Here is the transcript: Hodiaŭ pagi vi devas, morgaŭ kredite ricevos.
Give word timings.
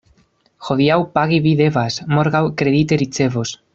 Hodiaŭ 0.69 0.95
pagi 1.17 1.39
vi 1.47 1.53
devas, 1.61 1.99
morgaŭ 2.17 2.43
kredite 2.63 2.99
ricevos. 3.03 3.55